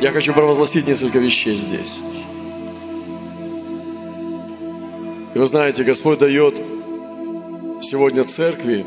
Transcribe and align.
Я 0.00 0.12
хочу 0.12 0.32
провозгласить 0.32 0.86
несколько 0.86 1.18
вещей 1.18 1.56
здесь. 1.56 1.98
И 5.34 5.38
вы 5.38 5.44
знаете, 5.44 5.82
Господь 5.82 6.20
дает 6.20 6.62
сегодня 7.80 8.22
церкви 8.22 8.86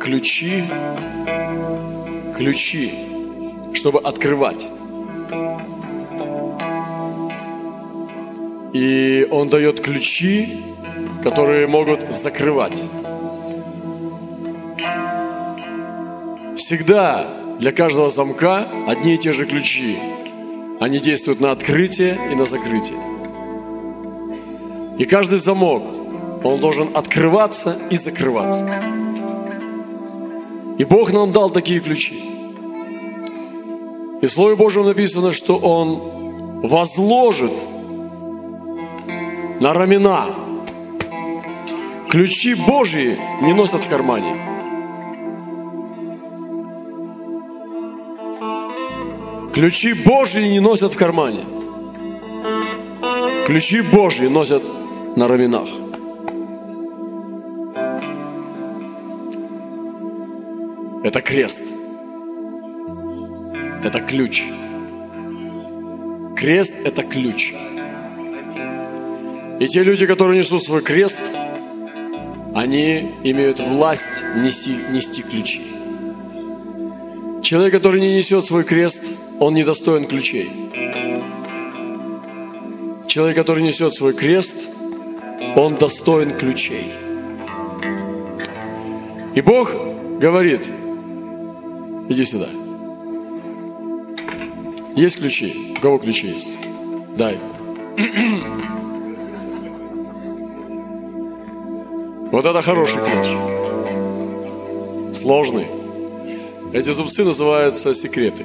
ключи, 0.00 0.62
ключи, 2.36 2.92
чтобы 3.74 3.98
открывать. 3.98 4.68
И 8.72 9.26
Он 9.32 9.48
дает 9.48 9.80
ключи, 9.80 10.60
которые 11.24 11.66
могут 11.66 12.14
закрывать. 12.14 12.80
Всегда 16.56 17.26
для 17.58 17.72
каждого 17.72 18.10
замка 18.10 18.68
одни 18.86 19.14
и 19.14 19.18
те 19.18 19.32
же 19.32 19.44
ключи. 19.44 19.98
Они 20.80 20.98
действуют 20.98 21.40
на 21.40 21.52
открытие 21.52 22.18
и 22.30 22.34
на 22.34 22.44
закрытие. 22.44 22.98
И 24.98 25.04
каждый 25.04 25.38
замок, 25.38 25.82
он 26.44 26.60
должен 26.60 26.88
открываться 26.94 27.76
и 27.90 27.96
закрываться. 27.96 28.68
И 30.78 30.84
Бог 30.84 31.12
нам 31.12 31.32
дал 31.32 31.50
такие 31.50 31.80
ключи. 31.80 32.14
И 34.20 34.26
в 34.26 34.30
Слове 34.30 34.56
Божьем 34.56 34.84
написано, 34.84 35.32
что 35.32 35.56
Он 35.56 36.60
возложит 36.62 37.52
на 39.60 39.72
рамена. 39.72 40.26
Ключи 42.10 42.54
Божьи 42.54 43.18
не 43.42 43.52
носят 43.52 43.84
в 43.84 43.88
кармане. 43.88 44.45
Ключи 49.56 49.94
Божьи 49.94 50.42
не 50.42 50.60
носят 50.60 50.92
в 50.92 50.98
кармане. 50.98 51.46
Ключи 53.46 53.80
Божьи 53.80 54.26
носят 54.26 54.62
на 55.16 55.26
раменах. 55.28 55.66
Это 61.02 61.22
крест. 61.22 61.64
Это 63.82 64.00
ключ. 64.00 64.42
Крест– 66.36 66.74
это 66.84 67.02
ключ. 67.02 67.54
И 69.58 69.68
те 69.68 69.82
люди, 69.82 70.04
которые 70.04 70.38
несут 70.38 70.64
свой 70.64 70.82
крест, 70.82 71.34
они 72.54 73.14
имеют 73.24 73.60
власть 73.60 74.20
нести, 74.36 74.76
нести 74.92 75.22
ключи. 75.22 75.62
Человек, 77.42 77.72
который 77.72 78.02
не 78.02 78.18
несет 78.18 78.44
свой 78.44 78.62
крест, 78.62 79.25
он 79.38 79.54
недостоин 79.54 80.06
ключей. 80.06 80.50
Человек, 83.06 83.36
который 83.36 83.62
несет 83.62 83.94
свой 83.94 84.12
крест, 84.12 84.70
он 85.56 85.76
достоин 85.76 86.32
ключей. 86.36 86.92
И 89.34 89.40
Бог 89.40 89.72
говорит, 90.18 90.70
иди 92.08 92.24
сюда. 92.24 92.48
Есть 94.94 95.18
ключи? 95.18 95.74
У 95.76 95.80
кого 95.80 95.98
ключи 95.98 96.28
есть? 96.28 96.52
Дай. 97.16 97.38
Вот 102.32 102.44
это 102.44 102.60
хороший 102.60 103.00
ключ. 103.02 103.28
Сложный. 105.16 105.66
Эти 106.72 106.90
зубцы 106.92 107.24
называются 107.24 107.94
секреты. 107.94 108.44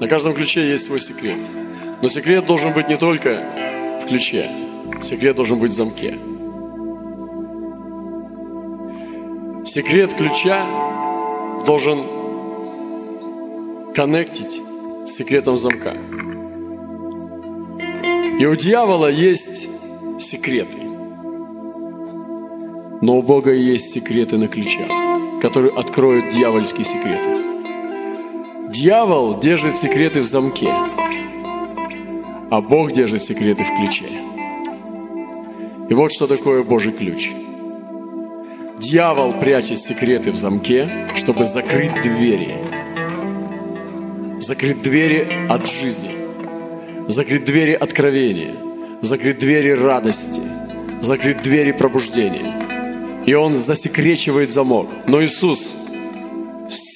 На 0.00 0.06
каждом 0.06 0.34
ключе 0.34 0.68
есть 0.70 0.84
свой 0.84 1.00
секрет. 1.00 1.38
Но 2.00 2.08
секрет 2.08 2.46
должен 2.46 2.72
быть 2.72 2.88
не 2.88 2.96
только 2.96 3.42
в 4.02 4.08
ключе. 4.08 4.48
Секрет 5.02 5.34
должен 5.34 5.58
быть 5.58 5.72
в 5.72 5.74
замке. 5.74 6.16
Секрет 9.64 10.14
ключа 10.14 10.64
должен 11.66 11.98
коннектить 13.94 14.60
с 15.04 15.10
секретом 15.10 15.58
замка. 15.58 15.92
И 18.38 18.46
у 18.46 18.54
дьявола 18.54 19.10
есть 19.10 19.68
секреты. 20.20 20.78
Но 23.00 23.18
у 23.18 23.22
Бога 23.22 23.52
есть 23.52 23.90
секреты 23.90 24.36
на 24.36 24.46
ключах, 24.46 24.88
которые 25.42 25.72
откроют 25.72 26.30
дьявольские 26.30 26.84
секреты. 26.84 27.37
Дьявол 28.80 29.40
держит 29.40 29.74
секреты 29.74 30.20
в 30.20 30.24
замке, 30.24 30.72
а 32.48 32.60
Бог 32.60 32.92
держит 32.92 33.20
секреты 33.20 33.64
в 33.64 33.76
ключе. 33.76 34.04
И 35.88 35.94
вот 35.94 36.12
что 36.12 36.28
такое 36.28 36.62
Божий 36.62 36.92
ключ. 36.92 37.30
Дьявол 38.78 39.32
прячет 39.32 39.80
секреты 39.80 40.30
в 40.30 40.36
замке, 40.36 41.08
чтобы 41.16 41.44
закрыть 41.44 42.02
двери. 42.02 42.54
Закрыть 44.38 44.80
двери 44.80 45.26
от 45.48 45.68
жизни. 45.68 46.12
Закрыть 47.08 47.44
двери 47.44 47.72
откровения. 47.72 48.54
Закрыть 49.00 49.40
двери 49.40 49.70
радости. 49.70 50.40
Закрыть 51.00 51.42
двери 51.42 51.72
пробуждения. 51.72 53.24
И 53.26 53.34
он 53.34 53.54
засекречивает 53.54 54.50
замок. 54.50 54.86
Но 55.08 55.24
Иисус 55.24 55.77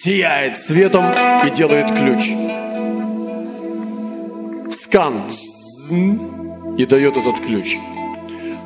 сияет 0.05 0.57
светом 0.57 1.05
и 1.47 1.51
делает 1.51 1.87
ключ. 1.93 2.29
Скан 4.69 5.15
и 6.77 6.85
дает 6.87 7.17
этот 7.17 7.39
ключ. 7.39 7.77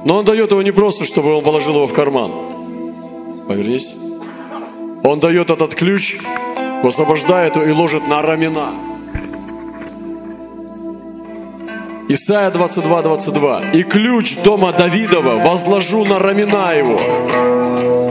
Но 0.06 0.16
он 0.16 0.24
дает 0.24 0.50
его 0.50 0.62
не 0.62 0.70
просто, 0.70 1.04
чтобы 1.04 1.34
он 1.34 1.44
положил 1.44 1.74
его 1.74 1.86
в 1.86 1.92
карман. 1.92 2.32
Повернись. 3.46 3.94
Он 5.04 5.18
дает 5.18 5.50
этот 5.50 5.74
ключ, 5.74 6.16
высвобождает 6.82 7.56
его 7.56 7.66
и 7.66 7.72
ложит 7.72 8.08
на 8.08 8.22
рамена. 8.22 8.70
Исайя 12.08 12.50
22, 12.50 13.02
22. 13.02 13.72
«И 13.74 13.82
ключ 13.82 14.38
дома 14.42 14.72
Давидова 14.72 15.36
возложу 15.36 16.06
на 16.06 16.18
рамена 16.18 16.72
его». 16.72 18.05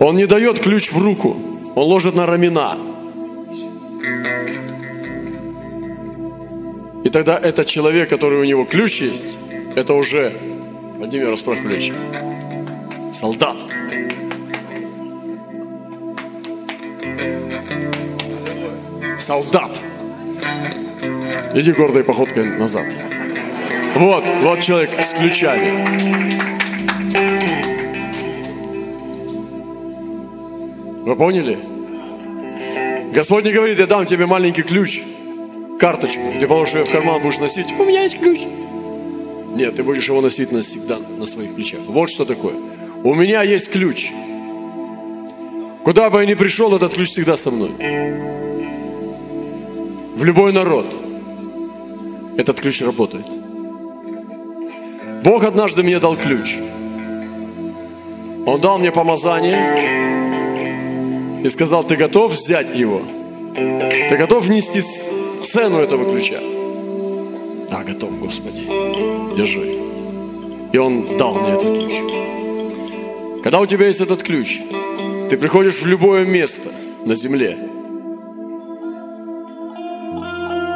Он 0.00 0.16
не 0.16 0.26
дает 0.26 0.60
ключ 0.60 0.92
в 0.92 0.98
руку, 0.98 1.36
он 1.74 1.84
ложит 1.84 2.14
на 2.14 2.26
рамена. 2.26 2.76
И 7.04 7.10
тогда 7.10 7.38
этот 7.38 7.66
человек, 7.66 8.08
который 8.08 8.40
у 8.40 8.44
него 8.44 8.64
ключ 8.64 9.00
есть, 9.00 9.36
это 9.74 9.94
уже, 9.94 10.32
Владимир, 10.98 11.30
расправь 11.30 11.62
плечи, 11.62 11.92
солдат. 13.12 13.56
Солдат. 19.18 19.70
Иди 21.54 21.72
гордой 21.72 22.04
походкой 22.04 22.56
назад. 22.56 22.86
Вот, 23.96 24.24
вот 24.42 24.60
человек 24.60 24.90
с 25.02 25.14
ключами. 25.14 27.47
Вы 31.08 31.16
поняли? 31.16 31.58
Господь 33.14 33.46
не 33.46 33.50
говорит, 33.50 33.78
я 33.78 33.86
дам 33.86 34.04
тебе 34.04 34.26
маленький 34.26 34.60
ключ, 34.60 35.00
карточку, 35.80 36.20
ты 36.38 36.46
положишь 36.46 36.74
ее 36.74 36.84
в 36.84 36.90
карман, 36.90 37.22
будешь 37.22 37.38
носить. 37.38 37.72
У 37.78 37.84
меня 37.86 38.02
есть 38.02 38.18
ключ. 38.18 38.40
Нет, 39.54 39.76
ты 39.76 39.82
будешь 39.82 40.06
его 40.06 40.20
носить 40.20 40.52
навсегда 40.52 40.98
на 41.16 41.24
своих 41.24 41.54
плечах. 41.54 41.80
Вот 41.86 42.10
что 42.10 42.26
такое. 42.26 42.52
У 43.04 43.14
меня 43.14 43.42
есть 43.42 43.72
ключ. 43.72 44.10
Куда 45.82 46.10
бы 46.10 46.20
я 46.20 46.26
ни 46.26 46.34
пришел, 46.34 46.76
этот 46.76 46.92
ключ 46.92 47.08
всегда 47.08 47.38
со 47.38 47.50
мной. 47.50 47.70
В 50.14 50.22
любой 50.22 50.52
народ 50.52 50.94
этот 52.36 52.60
ключ 52.60 52.82
работает. 52.82 53.26
Бог 55.24 55.42
однажды 55.42 55.82
мне 55.82 56.00
дал 56.00 56.18
ключ. 56.18 56.56
Он 58.44 58.60
дал 58.60 58.78
мне 58.78 58.92
помазание 58.92 60.27
и 61.42 61.48
сказал, 61.48 61.84
ты 61.84 61.96
готов 61.96 62.32
взять 62.32 62.74
его? 62.74 63.00
Ты 63.54 64.16
готов 64.16 64.48
нести 64.48 64.82
цену 65.42 65.78
этого 65.78 66.10
ключа? 66.10 66.38
Да, 67.70 67.82
готов, 67.84 68.18
Господи. 68.18 68.64
Держи. 69.36 69.78
И 70.72 70.78
Он 70.78 71.16
дал 71.16 71.34
мне 71.34 71.52
этот 71.52 71.78
ключ. 71.78 73.42
Когда 73.42 73.60
у 73.60 73.66
тебя 73.66 73.86
есть 73.86 74.00
этот 74.00 74.22
ключ, 74.22 74.58
ты 75.30 75.36
приходишь 75.36 75.80
в 75.80 75.86
любое 75.86 76.24
место 76.24 76.70
на 77.04 77.14
земле. 77.14 77.56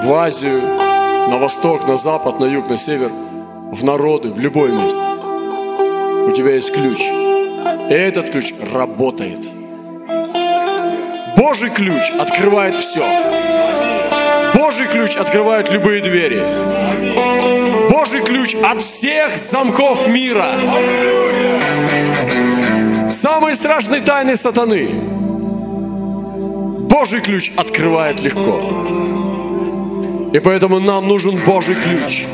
В 0.04 0.12
Азию, 0.12 0.60
на 1.30 1.38
восток, 1.38 1.86
на 1.86 1.96
запад, 1.96 2.40
на 2.40 2.46
юг, 2.46 2.68
на 2.68 2.76
север, 2.76 3.10
в 3.72 3.84
народы, 3.84 4.30
в 4.30 4.38
любое 4.40 4.72
место. 4.72 5.00
У 6.26 6.30
тебя 6.32 6.54
есть 6.54 6.72
ключ. 6.72 7.00
И 7.00 7.94
этот 7.94 8.30
ключ 8.30 8.52
работает. 8.72 9.48
Божий 11.36 11.70
ключ 11.70 12.10
открывает 12.18 12.76
все. 12.76 13.04
Божий 14.54 14.86
ключ 14.86 15.16
открывает 15.16 15.70
любые 15.70 16.02
двери. 16.02 16.42
Божий 17.90 18.20
ключ 18.22 18.54
от 18.54 18.82
всех 18.82 19.36
замков 19.36 20.06
мира. 20.08 20.58
Самые 23.08 23.54
страшные 23.54 24.02
тайны 24.02 24.36
сатаны. 24.36 24.88
Божий 26.88 27.20
ключ 27.20 27.50
открывает 27.56 28.20
легко. 28.20 28.60
И 30.32 30.38
поэтому 30.38 30.80
нам 30.80 31.08
нужен 31.08 31.36
Божий 31.44 31.74
ключ. 31.74 32.24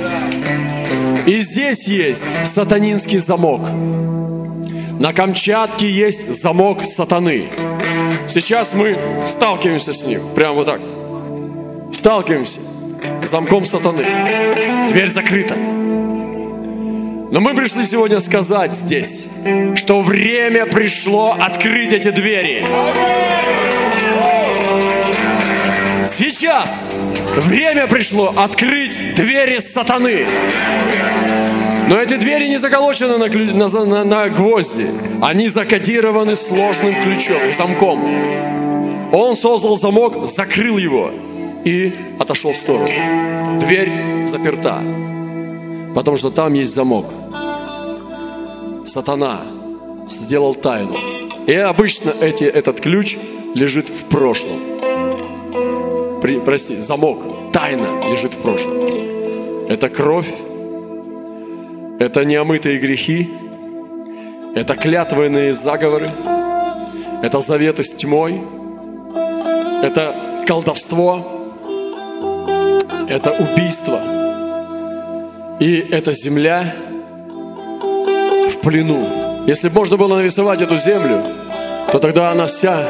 И 1.27 1.39
здесь 1.41 1.87
есть 1.89 2.25
сатанинский 2.45 3.19
замок. 3.19 3.61
На 4.99 5.13
Камчатке 5.13 5.89
есть 5.89 6.33
замок 6.41 6.85
сатаны. 6.85 7.49
Сейчас 8.29 8.75
мы 8.75 8.97
сталкиваемся 9.25 9.95
с 9.95 10.05
ним. 10.05 10.21
Прямо 10.35 10.55
вот 10.55 10.67
так. 10.67 10.81
Сталкиваемся 11.95 12.61
с 13.23 13.29
замком 13.29 13.65
сатаны. 13.65 14.05
Дверь 14.91 15.11
закрыта. 15.11 15.55
Но 15.55 17.41
мы 17.41 17.55
пришли 17.55 17.87
сегодня 17.87 18.21
сказать 18.21 18.75
здесь, 18.75 19.29
что 19.77 20.03
время 20.03 20.67
пришло 20.67 21.37
открыть 21.41 21.93
эти 21.93 22.11
двери. 22.11 22.67
Сейчас 26.05 26.95
время 27.37 27.87
пришло 27.87 28.33
открыть 28.37 29.15
двери 29.15 29.59
сатаны. 29.59 30.27
Но 31.89 31.99
эти 32.03 32.17
двери 32.17 32.49
не 32.49 32.59
заколочены 32.59 33.17
на, 33.17 33.29
на, 33.29 33.85
на, 33.87 34.05
на 34.05 34.29
гвозди. 34.29 34.87
Они 35.23 35.49
закодированы 35.49 36.37
сложным 36.37 37.01
ключом, 37.01 37.41
замком. 37.57 38.05
Он 39.11 39.35
создал 39.35 39.77
замок, 39.79 40.27
закрыл 40.27 40.77
его 40.77 41.11
и 41.65 41.95
отошел 42.19 42.53
в 42.53 42.57
сторону. 42.57 42.91
Дверь 43.61 44.27
заперта, 44.27 44.83
потому 45.95 46.19
что 46.19 46.31
там 46.31 46.53
есть 46.53 46.75
замок. 46.75 47.07
Сатана 48.85 49.41
сделал 50.07 50.55
тайну. 50.55 50.95
И 51.47 51.55
обычно 51.55 52.13
эти, 52.21 52.45
этот 52.45 52.83
ключ 52.83 53.17
лежит 53.55 53.89
в 53.89 54.05
прошлом. 54.05 54.61
При, 56.21 56.39
прости, 56.39 56.77
замок, 56.77 57.19
тайна 57.53 58.11
лежит 58.11 58.35
в 58.35 58.43
прошлом. 58.43 58.77
Это 59.69 59.89
кровь, 59.89 60.29
это 61.99 62.25
неомытые 62.25 62.79
грехи, 62.79 63.29
это 64.55 64.77
клятвенные 64.77 65.53
заговоры, 65.53 66.11
это 67.23 67.41
заветы 67.41 67.83
с 67.83 67.93
тьмой, 67.95 68.41
это 69.83 70.15
колдовство, 70.47 71.55
это 73.09 73.33
убийство. 73.33 73.99
И 75.59 75.77
эта 75.91 76.13
земля 76.13 76.73
в 77.81 78.59
плену. 78.63 79.45
Если 79.47 79.69
можно 79.69 79.97
было 79.97 80.17
нарисовать 80.17 80.63
эту 80.63 80.77
землю, 80.79 81.21
то 81.91 81.99
тогда 81.99 82.31
она 82.31 82.47
вся 82.47 82.83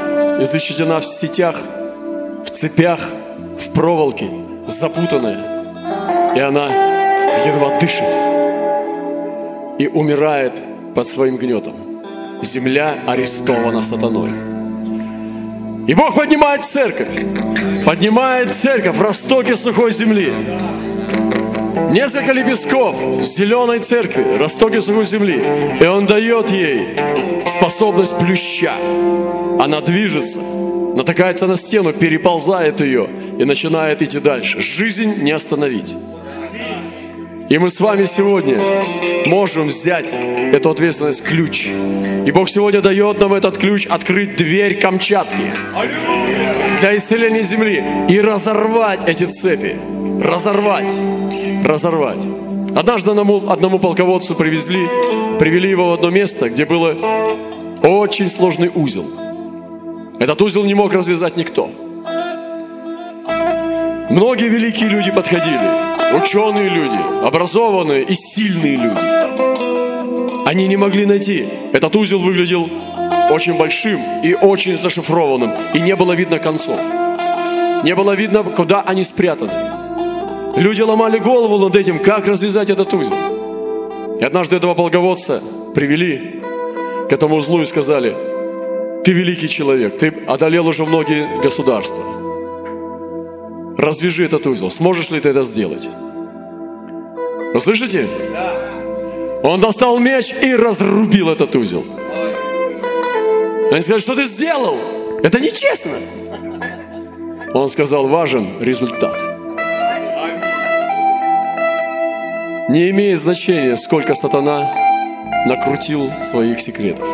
излечена 0.42 1.00
в 1.00 1.04
сетях, 1.04 1.56
в 2.44 2.50
цепях, 2.50 3.00
в 3.58 3.72
проволоке, 3.72 4.28
запутанная. 4.66 6.34
И 6.36 6.40
она 6.40 6.66
едва 7.46 7.78
дышит 7.78 8.27
и 9.78 9.86
умирает 9.86 10.60
под 10.94 11.06
своим 11.06 11.36
гнетом. 11.36 11.74
Земля 12.42 12.98
арестована 13.06 13.82
сатаной. 13.82 14.30
И 15.86 15.94
Бог 15.94 16.14
поднимает 16.14 16.64
церковь, 16.64 17.08
поднимает 17.86 18.52
церковь 18.52 18.96
в 18.96 19.02
ростоке 19.02 19.56
сухой 19.56 19.90
земли. 19.90 20.32
Несколько 21.90 22.32
лепестков 22.32 22.96
зеленой 23.22 23.78
церкви, 23.78 24.36
ростоке 24.38 24.80
сухой 24.80 25.06
земли. 25.06 25.42
И 25.80 25.86
Он 25.86 26.04
дает 26.04 26.50
ей 26.50 26.88
способность 27.46 28.18
плюща. 28.18 28.74
Она 29.58 29.80
движется, 29.80 30.38
натыкается 30.94 31.46
на 31.46 31.56
стену, 31.56 31.92
переползает 31.92 32.80
ее 32.82 33.08
и 33.38 33.44
начинает 33.44 34.02
идти 34.02 34.20
дальше. 34.20 34.60
Жизнь 34.60 35.22
не 35.22 35.32
остановить. 35.32 35.96
И 37.48 37.56
мы 37.56 37.70
с 37.70 37.80
вами 37.80 38.04
сегодня 38.04 38.58
можем 39.26 39.68
взять 39.68 40.12
эту 40.12 40.68
ответственность, 40.68 41.24
ключ. 41.24 41.66
И 41.66 42.30
Бог 42.30 42.50
сегодня 42.50 42.82
дает 42.82 43.18
нам 43.20 43.32
этот 43.32 43.56
ключ 43.56 43.86
открыть 43.86 44.36
дверь 44.36 44.78
Камчатки 44.78 45.50
для 46.80 46.94
исцеления 46.94 47.42
земли 47.42 47.82
и 48.10 48.20
разорвать 48.20 49.08
эти 49.08 49.24
цепи. 49.24 49.76
Разорвать. 50.22 50.92
Разорвать. 51.64 52.26
Однажды 52.76 53.12
одному, 53.12 53.48
одному 53.48 53.78
полководцу 53.78 54.34
привезли, 54.34 54.86
привели 55.38 55.70
его 55.70 55.88
в 55.88 55.92
одно 55.94 56.10
место, 56.10 56.50
где 56.50 56.66
было 56.66 56.94
очень 57.82 58.28
сложный 58.28 58.70
узел. 58.74 59.06
Этот 60.18 60.42
узел 60.42 60.64
не 60.64 60.74
мог 60.74 60.92
развязать 60.92 61.38
никто. 61.38 61.70
Многие 64.10 64.48
великие 64.48 64.90
люди 64.90 65.10
подходили 65.10 65.87
ученые 66.14 66.68
люди, 66.68 66.98
образованные 67.24 68.02
и 68.02 68.14
сильные 68.14 68.76
люди. 68.76 70.48
Они 70.48 70.66
не 70.66 70.76
могли 70.76 71.04
найти. 71.04 71.46
Этот 71.72 71.94
узел 71.96 72.18
выглядел 72.18 72.68
очень 73.30 73.56
большим 73.56 74.00
и 74.22 74.34
очень 74.34 74.78
зашифрованным, 74.78 75.52
и 75.74 75.80
не 75.80 75.94
было 75.94 76.12
видно 76.12 76.38
концов. 76.38 76.78
Не 77.84 77.94
было 77.94 78.12
видно, 78.12 78.42
куда 78.42 78.82
они 78.82 79.04
спрятаны. 79.04 79.52
Люди 80.56 80.80
ломали 80.80 81.18
голову 81.18 81.58
над 81.58 81.76
этим, 81.76 81.98
как 81.98 82.26
развязать 82.26 82.70
этот 82.70 82.92
узел. 82.94 83.14
И 84.20 84.24
однажды 84.24 84.56
этого 84.56 84.74
полководца 84.74 85.42
привели 85.74 86.42
к 87.08 87.12
этому 87.12 87.36
узлу 87.36 87.60
и 87.62 87.64
сказали, 87.64 88.14
ты 89.04 89.12
великий 89.12 89.48
человек, 89.48 89.98
ты 89.98 90.12
одолел 90.26 90.66
уже 90.66 90.84
многие 90.84 91.40
государства 91.42 92.27
развяжи 93.78 94.24
этот 94.24 94.46
узел. 94.46 94.68
Сможешь 94.68 95.10
ли 95.10 95.20
ты 95.20 95.30
это 95.30 95.44
сделать? 95.44 95.88
Вы 97.54 97.60
слышите? 97.60 98.06
Он 99.42 99.60
достал 99.60 99.98
меч 99.98 100.34
и 100.42 100.54
разрубил 100.54 101.30
этот 101.30 101.54
узел. 101.54 101.84
Они 103.70 103.80
сказали, 103.80 104.00
что 104.00 104.16
ты 104.16 104.26
сделал? 104.26 104.76
Это 105.22 105.40
нечестно. 105.40 105.92
Он 107.54 107.68
сказал, 107.68 108.06
важен 108.08 108.46
результат. 108.60 109.16
Не 112.68 112.90
имеет 112.90 113.20
значения, 113.20 113.76
сколько 113.76 114.14
сатана 114.14 114.70
накрутил 115.46 116.10
своих 116.10 116.60
секретов. 116.60 117.06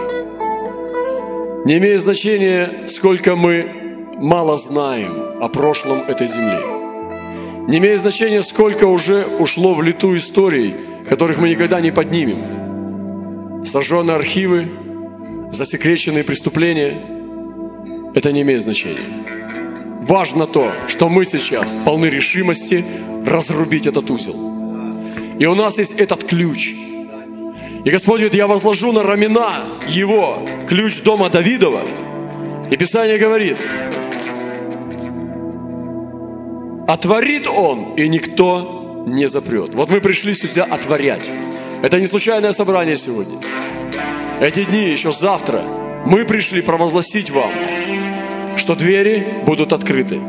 Не 1.64 1.78
имеет 1.78 2.00
значения, 2.00 2.71
сколько 2.87 3.37
мы 3.37 3.66
мало 4.16 4.56
знаем 4.56 5.34
о 5.44 5.48
прошлом 5.48 5.98
этой 6.08 6.26
земли. 6.26 6.58
Не 7.68 7.76
имеет 7.78 8.00
значения, 8.00 8.42
сколько 8.42 8.84
уже 8.84 9.26
ушло 9.38 9.74
в 9.74 9.82
лету 9.82 10.16
историй, 10.16 10.74
которых 11.06 11.38
мы 11.38 11.50
никогда 11.50 11.82
не 11.82 11.90
поднимем. 11.90 13.62
Сожженные 13.64 14.16
архивы, 14.16 14.64
засекреченные 15.50 16.24
преступления– 16.24 16.98
это 18.14 18.32
не 18.32 18.40
имеет 18.40 18.62
значения. 18.62 19.06
Важно 20.00 20.46
то, 20.46 20.72
что 20.88 21.10
мы 21.10 21.26
сейчас 21.26 21.76
полны 21.84 22.06
решимости 22.06 22.82
разрубить 23.26 23.86
этот 23.86 24.10
узел. 24.10 24.34
И 25.38 25.44
у 25.44 25.54
нас 25.54 25.76
есть 25.76 25.92
этот 26.00 26.24
ключ. 26.24 26.72
И 27.84 27.90
Господь 27.90 28.20
говорит, 28.20 28.34
я 28.34 28.46
возложу 28.46 28.92
на 28.92 29.02
рамена 29.02 29.64
его 29.88 30.38
ключ 30.66 31.02
дома 31.02 31.28
Давидова. 31.28 31.82
И 32.70 32.76
Писание 32.76 33.18
говорит, 33.18 33.58
Отворит 36.87 37.47
Он, 37.47 37.95
и 37.97 38.09
никто 38.09 39.05
не 39.07 39.26
запрет. 39.26 39.75
Вот 39.75 39.88
мы 39.88 40.00
пришли 40.00 40.35
сюда 40.35 40.64
отворять. 40.64 41.31
Это 41.83 41.99
не 41.99 42.07
случайное 42.07 42.53
собрание 42.53 42.97
сегодня. 42.97 43.38
Эти 44.41 44.64
дни, 44.64 44.91
еще 44.91 45.11
завтра, 45.11 45.62
мы 46.07 46.25
пришли 46.26 46.61
провозгласить 46.61 47.31
вам, 47.31 47.50
что 48.57 48.75
двери 48.75 49.26
будут 49.47 49.73
открыты. 49.73 50.21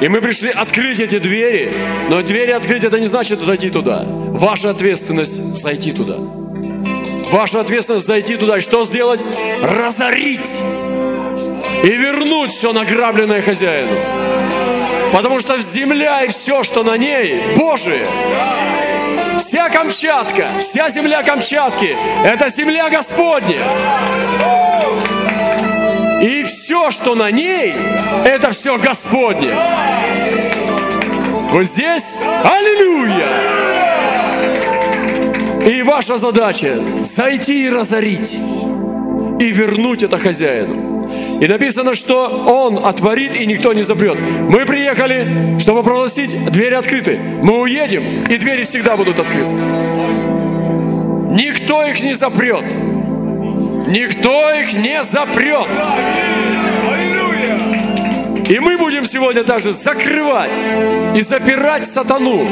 И 0.00 0.08
мы 0.08 0.20
пришли 0.20 0.50
открыть 0.50 1.00
эти 1.00 1.18
двери, 1.18 1.72
но 2.08 2.22
двери 2.22 2.52
открыть 2.52 2.84
это 2.84 2.98
не 2.98 3.06
значит 3.06 3.40
зайти 3.40 3.70
туда. 3.70 4.04
Ваша 4.06 4.70
ответственность 4.70 5.54
зайти 5.54 5.92
туда. 5.92 6.16
Ваша 7.30 7.60
ответственность 7.60 8.06
зайти 8.06 8.36
туда 8.36 8.58
и 8.58 8.60
что 8.60 8.84
сделать? 8.84 9.22
Разорить 9.62 10.50
и 11.82 11.88
вернуть 11.88 12.52
все 12.52 12.72
награбленное 12.72 13.42
хозяину. 13.42 13.92
Потому 15.12 15.40
что 15.40 15.58
земля 15.60 16.24
и 16.24 16.28
все, 16.28 16.62
что 16.62 16.82
на 16.82 16.96
ней, 16.96 17.54
Божие. 17.56 18.06
Вся 19.38 19.68
Камчатка, 19.68 20.50
вся 20.58 20.88
земля 20.88 21.22
Камчатки– 21.22 21.96
это 22.24 22.48
земля 22.48 22.88
Господня. 22.90 23.62
И 26.22 26.42
все, 26.44 26.90
что 26.90 27.14
на 27.14 27.30
ней, 27.30 27.74
это 28.24 28.50
все 28.50 28.78
Господне. 28.78 29.54
Вы 31.52 31.64
здесь? 31.64 32.18
Аллилуйя! 32.44 33.28
И 35.66 35.82
ваша 35.82 36.16
задача 36.16 36.78
зайти 37.00 37.64
и 37.64 37.70
разорить, 37.70 38.32
и 38.32 39.50
вернуть 39.50 40.02
это 40.02 40.18
хозяину. 40.18 40.85
И 41.40 41.46
написано, 41.46 41.94
что 41.94 42.44
Он 42.46 42.84
отворит, 42.84 43.36
и 43.36 43.46
никто 43.46 43.72
не 43.72 43.82
запрет. 43.82 44.18
Мы 44.48 44.64
приехали, 44.64 45.58
чтобы 45.58 45.82
прогласить, 45.82 46.50
двери 46.50 46.74
открыты. 46.74 47.18
Мы 47.42 47.60
уедем, 47.60 48.02
и 48.28 48.36
двери 48.36 48.64
всегда 48.64 48.96
будут 48.96 49.18
открыты. 49.18 49.54
Никто 51.30 51.84
их 51.84 52.02
не 52.02 52.14
запрет. 52.14 52.64
Никто 53.88 54.52
их 54.52 54.72
не 54.72 55.02
запрет. 55.04 55.68
И 58.48 58.58
мы 58.60 58.78
будем 58.78 59.04
сегодня 59.04 59.42
даже 59.42 59.72
закрывать 59.72 60.56
и 61.14 61.20
запирать 61.20 61.84
сатану. 61.84 62.42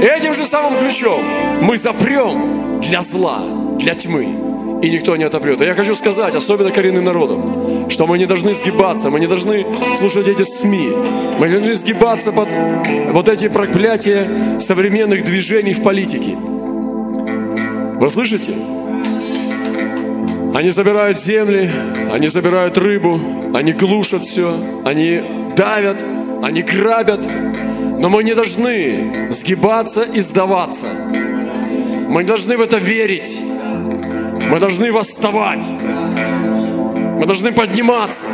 Этим 0.00 0.34
же 0.34 0.46
самым 0.46 0.78
ключом 0.78 1.20
мы 1.60 1.76
запрем 1.76 2.80
для 2.80 3.00
зла, 3.00 3.40
для 3.78 3.94
тьмы. 3.94 4.53
И 4.84 4.90
никто 4.90 5.16
не 5.16 5.24
отопрет. 5.24 5.62
И 5.62 5.64
я 5.64 5.74
хочу 5.74 5.94
сказать, 5.94 6.34
особенно 6.34 6.70
коренным 6.70 7.04
народам, 7.04 7.88
что 7.88 8.06
мы 8.06 8.18
не 8.18 8.26
должны 8.26 8.52
сгибаться, 8.52 9.08
мы 9.08 9.18
не 9.18 9.26
должны 9.26 9.64
слушать 9.96 10.28
эти 10.28 10.42
СМИ. 10.42 10.90
Мы 11.38 11.48
не 11.48 11.54
должны 11.54 11.74
сгибаться 11.74 12.32
под 12.32 12.50
вот 13.10 13.30
эти 13.30 13.48
проклятия 13.48 14.28
современных 14.60 15.24
движений 15.24 15.72
в 15.72 15.82
политике. 15.82 16.36
Вы 16.36 18.10
слышите? 18.10 18.50
Они 20.54 20.70
забирают 20.70 21.18
земли, 21.18 21.70
они 22.12 22.28
забирают 22.28 22.76
рыбу, 22.76 23.18
они 23.54 23.72
глушат 23.72 24.24
все, 24.24 24.54
они 24.84 25.22
давят, 25.56 26.04
они 26.42 26.60
грабят. 26.60 27.26
Но 28.00 28.10
мы 28.10 28.22
не 28.22 28.34
должны 28.34 29.30
сгибаться 29.30 30.02
и 30.02 30.20
сдаваться. 30.20 30.88
Мы 31.10 32.22
не 32.22 32.28
должны 32.28 32.58
в 32.58 32.60
это 32.60 32.76
верить. 32.76 33.53
Мы 34.50 34.60
должны 34.60 34.92
восставать. 34.92 35.70
Мы 37.18 37.26
должны 37.26 37.52
подниматься. 37.52 38.26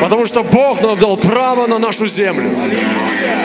Потому 0.00 0.24
что 0.24 0.42
Бог 0.42 0.80
нам 0.80 0.98
дал 0.98 1.16
право 1.16 1.66
на 1.66 1.78
нашу 1.78 2.06
землю. 2.06 2.50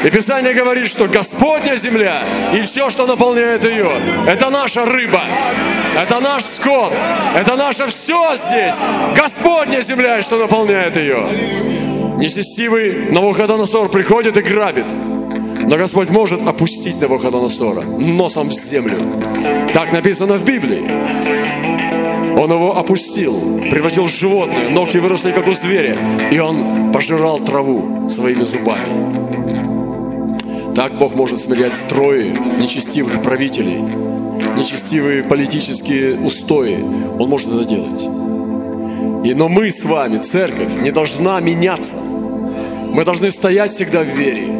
И 0.03 0.09
Писание 0.09 0.53
говорит, 0.53 0.87
что 0.87 1.07
Господня 1.07 1.75
земля 1.75 2.23
и 2.53 2.61
все, 2.61 2.89
что 2.89 3.05
наполняет 3.05 3.65
ее, 3.65 3.91
это 4.27 4.49
наша 4.49 4.85
рыба, 4.85 5.25
это 5.97 6.19
наш 6.19 6.43
скот, 6.43 6.93
это 7.35 7.55
наше 7.55 7.87
все 7.87 8.35
здесь. 8.35 8.77
Господня 9.17 9.81
земля 9.81 10.19
и 10.19 10.21
что 10.21 10.37
наполняет 10.37 10.95
ее. 10.95 11.27
Нечестивый 12.17 13.11
Навуходоносор 13.11 13.89
приходит 13.89 14.37
и 14.37 14.41
грабит. 14.41 14.85
Но 15.67 15.77
Господь 15.77 16.09
может 16.09 16.47
опустить 16.47 17.01
Навуходоносора 17.01 17.81
носом 17.81 18.49
в 18.49 18.53
землю. 18.53 18.97
Так 19.73 19.91
написано 19.91 20.37
в 20.37 20.45
Библии. 20.45 20.83
Он 22.37 22.51
его 22.51 22.77
опустил, 22.77 23.61
превратил 23.71 24.05
в 24.05 24.11
животное, 24.11 24.69
ногти 24.69 24.97
выросли, 24.97 25.31
как 25.31 25.47
у 25.47 25.53
зверя, 25.53 25.97
и 26.31 26.37
он 26.37 26.91
пожирал 26.91 27.39
траву 27.39 28.09
своими 28.09 28.43
зубами. 28.43 29.15
Так 30.75 30.97
Бог 30.97 31.15
может 31.15 31.39
смирять 31.39 31.73
строи 31.73 32.35
нечестивых 32.59 33.23
правителей, 33.23 33.79
нечестивые 34.57 35.23
политические 35.23 36.19
устои. 36.19 36.83
Он 37.17 37.29
может 37.29 37.47
это 37.47 37.63
делать. 37.63 38.03
И, 39.25 39.33
но 39.33 39.47
мы 39.47 39.71
с 39.71 39.85
вами, 39.85 40.17
церковь, 40.17 40.75
не 40.81 40.91
должна 40.91 41.39
меняться. 41.39 41.95
Мы 41.97 43.05
должны 43.05 43.31
стоять 43.31 43.71
всегда 43.71 44.03
в 44.03 44.07
вере. 44.07 44.54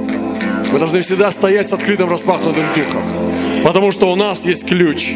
Мы 0.72 0.80
должны 0.80 1.02
всегда 1.02 1.32
стоять 1.32 1.68
с 1.68 1.74
открытым 1.74 2.10
распахнутым 2.10 2.66
духом. 2.76 3.04
Потому 3.64 3.92
что 3.92 4.12
у 4.12 4.16
нас 4.16 4.46
есть 4.46 4.68
ключ. 4.68 5.10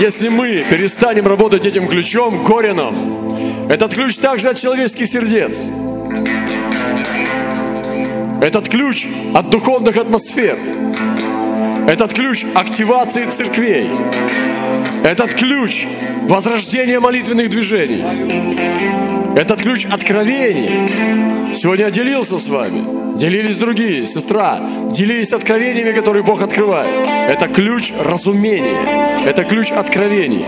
Если 0.00 0.28
мы 0.28 0.64
перестанем 0.68 1.26
работать 1.26 1.66
этим 1.66 1.88
ключом, 1.88 2.44
кореном, 2.44 3.68
этот 3.68 3.94
ключ 3.94 4.16
также 4.16 4.48
от 4.48 4.56
человеческих 4.56 5.06
сердец. 5.06 5.60
Этот 8.40 8.68
ключ 8.68 9.06
от 9.32 9.50
духовных 9.50 9.96
атмосфер. 9.96 10.58
Этот 11.86 12.12
ключ 12.12 12.44
активации 12.54 13.26
церквей. 13.26 13.90
Этот 15.02 15.34
ключ 15.34 15.86
возрождения 16.22 17.00
молитвенных 17.00 17.50
движений. 17.50 18.02
Этот 19.36 19.62
ключ 19.62 19.84
откровений. 19.84 21.54
Сегодня 21.54 21.86
я 21.86 21.90
делился 21.90 22.38
с 22.38 22.48
вами. 22.48 23.03
Делились 23.14 23.56
другие, 23.56 24.04
сестра. 24.04 24.60
Делились 24.90 25.32
откровениями, 25.32 25.92
которые 25.92 26.22
Бог 26.24 26.42
открывает. 26.42 26.90
Это 27.28 27.48
ключ 27.48 27.92
разумения. 28.04 29.24
Это 29.24 29.44
ключ 29.44 29.70
откровений. 29.70 30.44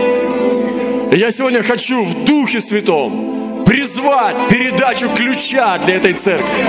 И 1.11 1.17
я 1.17 1.31
сегодня 1.31 1.63
хочу 1.63 2.03
в 2.03 2.25
Духе 2.25 2.59
Святом 2.59 3.63
призвать 3.65 4.47
передачу 4.49 5.09
ключа 5.15 5.77
для 5.79 5.95
этой 5.95 6.13
церкви. 6.13 6.63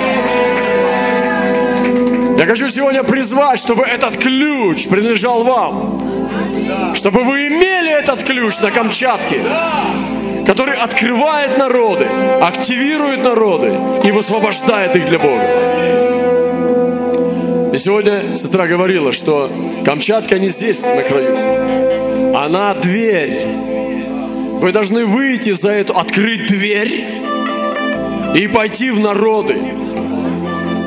Я 2.39 2.47
хочу 2.47 2.69
сегодня 2.69 3.03
призвать, 3.03 3.59
чтобы 3.59 3.83
этот 3.83 4.17
ключ 4.17 4.87
принадлежал 4.87 5.43
вам. 5.43 6.95
Чтобы 6.95 7.25
вы 7.25 7.49
имели 7.49 7.91
этот 7.91 8.23
ключ 8.23 8.59
на 8.61 8.71
Камчатке, 8.71 9.41
который 10.49 10.75
открывает 10.77 11.59
народы, 11.59 12.09
активирует 12.41 13.23
народы 13.23 13.79
и 14.03 14.11
высвобождает 14.11 14.97
их 14.97 15.07
для 15.07 15.19
Бога. 15.19 15.45
И 17.71 17.77
сегодня 17.77 18.35
сестра 18.35 18.67
говорила, 18.67 19.13
что 19.13 19.51
Камчатка 19.85 20.39
не 20.39 20.49
здесь, 20.49 20.81
на 20.81 21.03
краю. 21.03 22.35
Она 22.35 22.75
дверь. 22.75 23.47
Вы 24.63 24.73
должны 24.73 25.05
выйти 25.05 25.53
за 25.53 25.69
эту, 25.69 25.93
открыть 25.99 26.47
дверь 26.47 27.05
и 28.35 28.49
пойти 28.49 28.91
в 28.91 28.99
народы. 29.01 29.59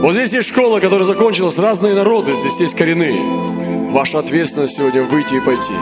Вот 0.01 0.13
здесь 0.13 0.34
есть 0.34 0.48
школа, 0.50 0.80
которая 0.80 1.06
закончилась, 1.06 1.60
разные 1.60 1.94
народы, 1.94 2.34
здесь 2.34 2.60
есть 2.60 2.75
коренные. 2.75 3.22
Ваша 3.91 4.18
ответственность 4.18 4.77
сегодня 4.77 5.03
выйти 5.03 5.36
и 5.36 5.39
пойти. 5.39 5.74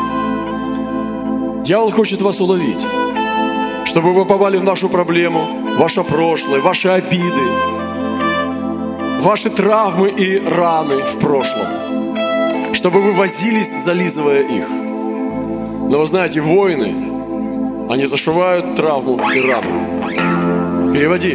Дьявол 1.64 1.92
хочет 1.92 2.22
вас 2.22 2.42
уловить, 2.42 2.86
чтобы 3.86 4.14
вы 4.14 4.26
попали 4.26 4.58
в 4.58 4.64
нашу 4.64 4.90
проблему, 4.90 5.76
ваше 5.78 6.04
прошлое, 6.04 6.62
ваши 6.62 6.90
обиды, 6.90 7.48
ваши 9.22 9.50
травмы 9.50 10.10
и 10.10 10.40
раны 10.40 11.04
в 11.04 11.20
прошлом, 11.20 12.74
чтобы 12.74 13.02
вы 13.02 13.14
возились, 13.14 13.72
зализывая 13.84 14.42
их. 14.42 14.68
Но 15.90 16.00
вы 16.00 16.06
знаете, 16.06 16.42
воины, 16.42 17.10
они 17.90 18.06
зашивают 18.06 18.76
травму 18.76 19.20
и 19.32 19.42
рану. 19.42 20.94
Переводи. 20.94 21.34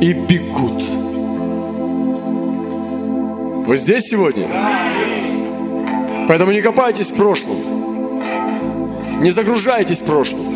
И 0.00 0.12
бегут. 0.12 0.82
Вы 3.66 3.76
здесь 3.76 4.04
сегодня? 4.04 4.46
Поэтому 6.28 6.52
не 6.52 6.60
копайтесь 6.62 7.10
в 7.10 7.16
прошлом. 7.16 7.56
Не 9.20 9.30
загружайтесь 9.30 10.00
в 10.00 10.04
прошлом. 10.04 10.55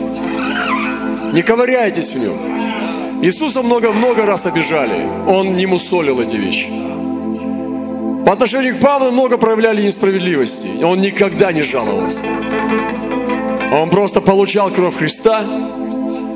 Не 1.33 1.43
ковыряйтесь 1.43 2.11
в 2.11 2.19
нем. 2.19 3.23
Иисуса 3.23 3.63
много-много 3.63 4.27
раз 4.27 4.47
обижали. 4.47 5.07
Он 5.27 5.55
не 5.55 5.67
мусолил 5.67 6.21
эти 6.21 6.37
вещи. 6.37 6.69
По 8.25 8.33
отношению 8.33 8.77
к 8.77 8.81
Павлу 8.81 9.11
много 9.11 9.39
проявляли 9.39 9.83
несправедливости. 9.83 10.83
Он 10.83 11.01
никогда 11.01 11.53
не 11.53 11.63
жаловался. 11.63 12.21
Он 13.73 13.89
просто 13.91 14.21
получал 14.21 14.71
кровь 14.71 14.97
Христа, 14.97 15.45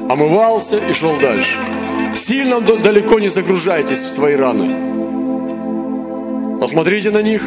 омывался 0.08 0.76
и 0.76 0.92
шел 0.92 1.16
дальше. 1.20 1.56
Сильно 2.14 2.60
далеко 2.60 3.18
не 3.18 3.28
загружайтесь 3.28 3.98
в 3.98 4.12
свои 4.12 4.36
раны. 4.36 4.70
Посмотрите 6.60 7.10
на 7.10 7.22
них, 7.22 7.42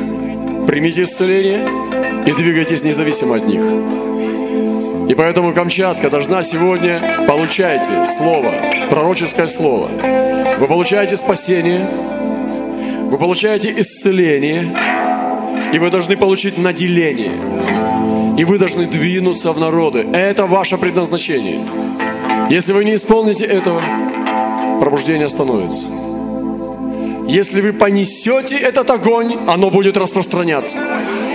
примите 0.67 1.03
исцеление 1.03 1.67
и 2.25 2.31
двигайтесь 2.33 2.83
независимо 2.83 3.37
от 3.37 3.47
них. 3.47 3.61
И 5.07 5.15
поэтому 5.15 5.53
Камчатка 5.53 6.09
должна 6.09 6.43
сегодня 6.43 7.01
получайте 7.27 8.05
слово, 8.05 8.53
пророческое 8.89 9.47
слово. 9.47 9.89
Вы 10.59 10.67
получаете 10.67 11.15
спасение, 11.15 11.87
вы 13.09 13.17
получаете 13.17 13.73
исцеление, 13.77 14.75
и 15.73 15.79
вы 15.79 15.89
должны 15.89 16.17
получить 16.17 16.57
наделение. 16.57 17.33
И 18.37 18.43
вы 18.43 18.59
должны 18.59 18.85
двинуться 18.85 19.51
в 19.51 19.59
народы. 19.59 20.07
Это 20.13 20.45
ваше 20.45 20.77
предназначение. 20.77 21.59
Если 22.49 22.73
вы 22.73 22.85
не 22.85 22.95
исполните 22.95 23.45
этого, 23.45 23.81
пробуждение 24.79 25.25
остановится. 25.25 25.83
Если 27.27 27.61
вы 27.61 27.73
понесете 27.73 28.57
этот 28.57 28.89
огонь, 28.89 29.39
оно 29.47 29.69
будет 29.69 29.97
распространяться. 29.97 30.77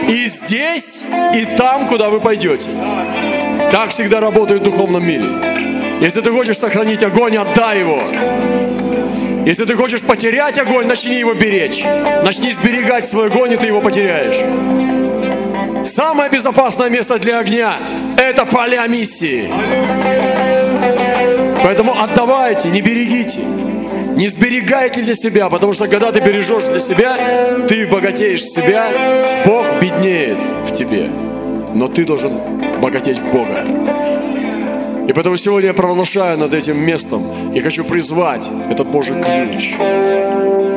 И 0.08 0.24
здесь, 0.24 1.02
и 1.34 1.44
там, 1.56 1.86
куда 1.86 2.08
вы 2.08 2.20
пойдете. 2.20 2.68
Так 3.72 3.88
всегда 3.88 4.20
работает 4.20 4.60
в 4.60 4.64
духовном 4.64 5.02
мире. 5.02 5.24
Если 6.02 6.20
ты 6.20 6.30
хочешь 6.30 6.58
сохранить 6.58 7.02
огонь, 7.02 7.38
отдай 7.38 7.78
его. 7.78 8.02
Если 9.46 9.64
ты 9.64 9.76
хочешь 9.76 10.02
потерять 10.02 10.58
огонь, 10.58 10.86
начни 10.86 11.18
его 11.18 11.32
беречь. 11.32 11.82
Начни 12.22 12.52
сберегать 12.52 13.06
свой 13.06 13.28
огонь, 13.28 13.54
и 13.54 13.56
ты 13.56 13.68
его 13.68 13.80
потеряешь. 13.80 14.36
Самое 15.88 16.30
безопасное 16.30 16.90
место 16.90 17.18
для 17.18 17.38
огня– 17.38 17.78
это 18.18 18.44
поля 18.44 18.86
миссии. 18.88 19.48
Поэтому 21.62 21.98
отдавайте, 21.98 22.68
не 22.68 22.82
берегите. 22.82 23.38
Не 23.38 24.28
сберегайте 24.28 25.00
для 25.00 25.14
себя, 25.14 25.48
потому 25.48 25.72
что 25.72 25.88
когда 25.88 26.12
ты 26.12 26.20
бережешь 26.20 26.64
для 26.64 26.78
себя, 26.78 27.16
ты 27.66 27.86
богатеешь 27.86 28.42
себя, 28.42 28.90
Бог 29.46 29.64
беднеет 29.80 30.36
в 30.66 30.74
тебе. 30.74 31.08
Но 31.74 31.88
ты 31.88 32.04
должен 32.04 32.32
богатеть 32.80 33.18
в 33.18 33.32
Бога. 33.32 33.64
И 35.08 35.12
поэтому 35.12 35.36
сегодня 35.36 35.68
я 35.68 35.74
провозглашаю 35.74 36.38
над 36.38 36.54
этим 36.54 36.78
местом 36.78 37.22
и 37.54 37.60
хочу 37.60 37.84
призвать 37.84 38.48
этот 38.70 38.86
Божий 38.88 39.16
ключ. 39.16 39.74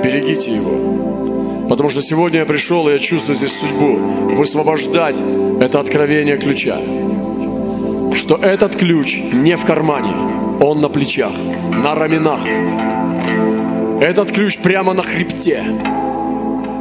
Берегите 0.04 0.54
его. 0.54 1.68
Потому 1.70 1.90
что 1.90 2.02
сегодня 2.02 2.40
я 2.40 2.46
пришел, 2.46 2.88
и 2.88 2.94
я 2.94 3.00
чувствую 3.00 3.36
здесь 3.36 3.58
судьбу. 3.58 3.98
Высвобождать 4.36 5.22
это 5.62 5.80
откровение 5.80 6.38
ключа. 6.38 6.78
Что 8.16 8.36
этот 8.36 8.76
ключ 8.76 9.18
не 9.34 9.56
в 9.58 9.66
кармане, 9.66 10.14
он 10.60 10.82
на 10.82 10.90
плечах, 10.90 11.34
на 11.84 11.96
раменах. 11.96 12.42
Этот 14.02 14.32
ключ 14.32 14.58
прямо 14.58 14.94
на 14.94 15.04
хребте. 15.04 15.64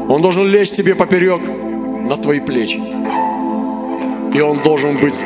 Он 0.08 0.20
должен 0.22 0.46
лечь 0.46 0.70
тебе 0.70 0.94
поперек 0.94 1.42
на 2.08 2.16
твои 2.16 2.40
плечи. 2.40 2.80
И 4.34 4.40
он 4.40 4.62
должен 4.62 4.96
быть 4.98 5.14
с, 5.14 5.22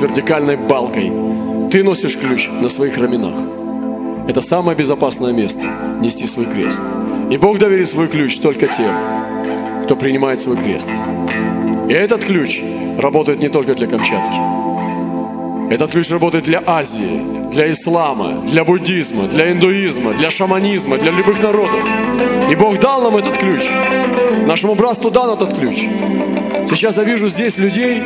вертикальной 0.00 0.56
балкой. 0.56 1.12
Ты 1.70 1.82
носишь 1.82 2.16
ключ 2.16 2.48
на 2.48 2.68
своих 2.68 2.96
раменах. 2.96 3.34
Это 4.28 4.40
самое 4.40 4.76
безопасное 4.78 5.32
место– 5.32 5.66
нести 6.00 6.26
свой 6.26 6.46
крест. 6.46 6.80
И 7.30 7.36
Бог 7.36 7.58
доверит 7.58 7.88
свой 7.88 8.06
ключ 8.06 8.38
только 8.38 8.68
тем, 8.68 8.92
кто 9.84 9.96
принимает 9.96 10.38
свой 10.38 10.56
крест. 10.56 10.90
И 11.88 11.92
этот 11.92 12.24
ключ 12.24 12.60
работает 12.98 13.40
не 13.40 13.48
только 13.48 13.74
для 13.74 13.88
Камчатки. 13.88 15.72
Этот 15.72 15.90
ключ 15.90 16.10
работает 16.10 16.44
для 16.44 16.62
Азии, 16.64 17.50
для 17.50 17.68
ислама, 17.70 18.42
для 18.46 18.64
буддизма, 18.64 19.24
для 19.24 19.50
индуизма, 19.50 20.12
для 20.12 20.30
шаманизма, 20.30 20.98
для 20.98 21.10
любых 21.10 21.42
народов. 21.42 21.80
И 22.48 22.54
Бог 22.54 22.78
дал 22.78 23.02
нам 23.02 23.16
этот 23.16 23.36
ключ. 23.38 23.62
Нашему 24.46 24.76
братству 24.76 25.10
дан 25.10 25.30
этот 25.30 25.58
ключ. 25.58 25.82
Сейчас 26.68 26.96
я 26.96 27.04
вижу 27.04 27.28
здесь 27.28 27.58
людей 27.58 28.02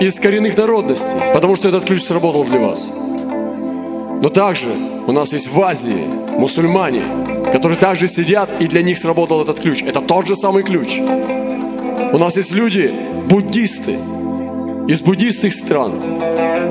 из 0.00 0.18
коренных 0.18 0.56
народностей, 0.56 1.18
потому 1.34 1.56
что 1.56 1.68
этот 1.68 1.84
ключ 1.84 2.02
сработал 2.02 2.44
для 2.44 2.58
вас. 2.58 2.90
Но 4.22 4.28
также 4.28 4.68
у 5.06 5.12
нас 5.12 5.32
есть 5.32 5.48
в 5.48 5.60
Азии 5.60 6.04
мусульмане, 6.38 7.04
которые 7.52 7.78
также 7.78 8.08
сидят, 8.08 8.54
и 8.60 8.66
для 8.66 8.82
них 8.82 8.96
сработал 8.96 9.42
этот 9.42 9.60
ключ. 9.60 9.82
Это 9.82 10.00
тот 10.00 10.26
же 10.26 10.36
самый 10.36 10.62
ключ. 10.62 10.96
У 12.12 12.18
нас 12.18 12.36
есть 12.36 12.52
люди, 12.52 12.92
буддисты, 13.28 13.98
из 14.88 15.00
буддистских 15.00 15.52
стран, 15.52 15.92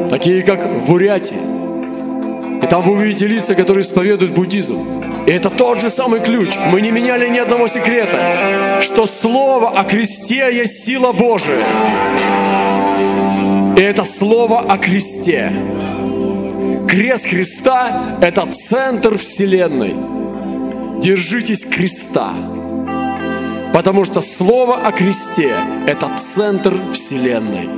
такие 0.10 0.44
как 0.44 0.66
в 0.66 0.88
Бурятии. 0.88 2.64
И 2.64 2.68
там 2.68 2.84
вы 2.84 2.94
увидите 2.94 3.28
лица, 3.28 3.54
которые 3.56 3.82
исповедуют 3.82 4.34
буддизм. 4.34 4.78
И 5.32 5.34
это 5.34 5.50
тот 5.50 5.80
же 5.80 5.90
самый 5.90 6.20
ключ. 6.20 6.58
Мы 6.74 6.82
не 6.82 6.92
меняли 6.92 7.30
ни 7.30 7.38
одного 7.38 7.70
секрета, 7.70 8.82
что 8.82 9.06
слово 9.06 9.70
о 9.70 9.86
кресте 9.86 10.54
есть 10.54 10.84
сила 10.84 11.14
Божия. 11.14 11.64
И 13.78 13.82
это 13.82 14.04
слово 14.04 14.60
о 14.60 14.78
кресте. 14.78 15.54
Крест 16.86 17.28
Христа– 17.28 18.18
это 18.22 18.46
центр 18.52 19.18
Вселенной. 19.18 19.96
Держитесь 21.00 21.64
креста. 21.64 22.34
Потому 23.74 24.04
что 24.04 24.20
слово 24.20 24.86
о 24.86 24.92
кресте– 24.92 25.56
это 25.88 26.12
центр 26.18 26.74
Вселенной. 26.92 27.70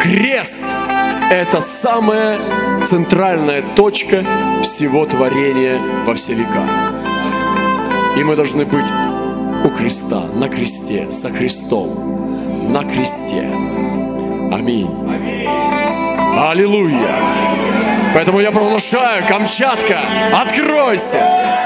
Крест– 0.00 0.62
это 1.30 1.60
самая 1.60 2.38
центральная 2.82 3.62
точка 3.74 4.24
всего 4.62 5.04
творения 5.06 5.80
во 6.04 6.14
все 6.14 6.34
века. 6.34 6.64
И 8.16 8.22
мы 8.22 8.36
должны 8.36 8.64
быть 8.64 8.90
у 9.64 9.70
креста, 9.70 10.22
на 10.34 10.48
кресте, 10.48 11.10
со 11.10 11.30
Христом, 11.30 12.72
на 12.72 12.84
кресте. 12.84 13.50
Аминь. 14.52 14.90
Аминь. 15.08 15.48
Аллилуйя. 16.38 17.16
Поэтому 18.14 18.40
я 18.40 18.52
провозглашаю, 18.52 19.24
Камчатка, 19.28 20.00
откройся! 20.32 21.65